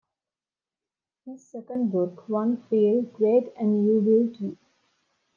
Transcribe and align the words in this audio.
His 1.27 1.45
second 1.45 1.91
book 1.91 2.27
one 2.27 2.63
Feel 2.71 3.03
Great 3.03 3.53
and 3.55 3.85
You 3.85 3.99
Will 3.99 4.35
Too! 4.35 4.57